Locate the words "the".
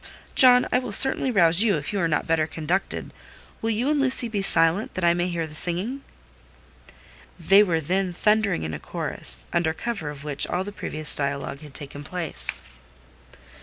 5.45-5.53, 10.63-10.71